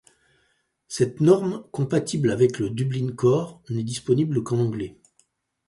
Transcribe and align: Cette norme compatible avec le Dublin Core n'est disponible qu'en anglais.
Cette 0.87 1.19
norme 1.21 1.63
compatible 1.69 2.31
avec 2.31 2.57
le 2.57 2.71
Dublin 2.71 3.11
Core 3.11 3.61
n'est 3.69 3.83
disponible 3.83 4.43
qu'en 4.43 4.57
anglais. 4.57 4.97